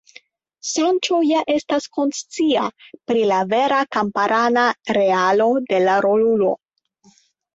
Sanĉo 0.67 1.17
ja 1.31 1.41
estas 1.55 1.85
konscia 1.97 2.63
pri 3.11 3.21
la 3.31 3.37
vera 3.51 3.81
kamparana 3.97 4.63
realo 4.97 5.47
de 5.67 5.83
la 5.87 5.99
rolulo. 6.07 6.49